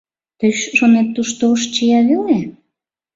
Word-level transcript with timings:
Тый, 0.39 0.51
шонет, 0.77 1.07
тушто 1.15 1.43
ош 1.53 1.61
чия 1.73 2.01
веле? 2.09 2.39